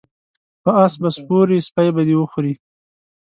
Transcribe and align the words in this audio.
په 0.63 0.69
اس 0.83 0.93
به 1.01 1.09
سپور 1.17 1.47
یی 1.53 1.59
سپی 1.67 1.87
به 1.95 2.01
دی 2.07 2.15
وخوري 2.17 2.53